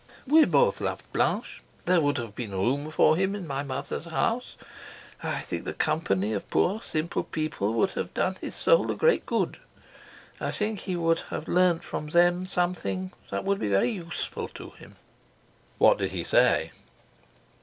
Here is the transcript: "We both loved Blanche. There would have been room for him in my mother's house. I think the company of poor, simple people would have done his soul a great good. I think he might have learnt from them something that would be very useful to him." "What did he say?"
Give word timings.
"We 0.25 0.45
both 0.45 0.81
loved 0.81 1.03
Blanche. 1.13 1.61
There 1.85 2.01
would 2.01 2.17
have 2.17 2.33
been 2.33 2.53
room 2.55 2.89
for 2.89 3.15
him 3.15 3.35
in 3.35 3.45
my 3.45 3.61
mother's 3.61 4.05
house. 4.05 4.57
I 5.21 5.41
think 5.41 5.63
the 5.63 5.73
company 5.75 6.33
of 6.33 6.49
poor, 6.49 6.81
simple 6.81 7.23
people 7.23 7.71
would 7.75 7.91
have 7.91 8.11
done 8.15 8.35
his 8.41 8.55
soul 8.55 8.89
a 8.89 8.95
great 8.95 9.27
good. 9.27 9.57
I 10.39 10.49
think 10.49 10.79
he 10.79 10.95
might 10.95 11.19
have 11.29 11.47
learnt 11.47 11.83
from 11.83 12.07
them 12.07 12.47
something 12.47 13.11
that 13.29 13.45
would 13.45 13.59
be 13.59 13.69
very 13.69 13.91
useful 13.91 14.47
to 14.47 14.71
him." 14.71 14.95
"What 15.77 15.99
did 15.99 16.09
he 16.13 16.23
say?" 16.23 16.71